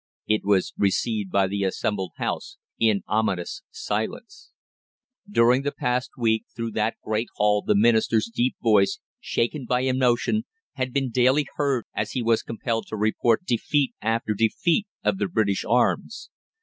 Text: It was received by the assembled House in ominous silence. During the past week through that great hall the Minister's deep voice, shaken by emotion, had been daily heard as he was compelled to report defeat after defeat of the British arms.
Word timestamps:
It 0.25 0.41
was 0.43 0.73
received 0.79 1.29
by 1.29 1.45
the 1.45 1.63
assembled 1.63 2.13
House 2.17 2.57
in 2.79 3.03
ominous 3.07 3.61
silence. 3.69 4.49
During 5.29 5.61
the 5.61 5.71
past 5.71 6.09
week 6.17 6.45
through 6.55 6.71
that 6.71 6.95
great 7.03 7.27
hall 7.35 7.61
the 7.61 7.75
Minister's 7.75 8.27
deep 8.33 8.55
voice, 8.63 8.97
shaken 9.19 9.67
by 9.67 9.81
emotion, 9.81 10.45
had 10.73 10.91
been 10.91 11.11
daily 11.11 11.45
heard 11.53 11.85
as 11.93 12.13
he 12.13 12.23
was 12.23 12.41
compelled 12.41 12.87
to 12.87 12.95
report 12.97 13.45
defeat 13.45 13.93
after 14.01 14.33
defeat 14.33 14.87
of 15.03 15.19
the 15.19 15.27
British 15.27 15.63
arms. 15.69 16.31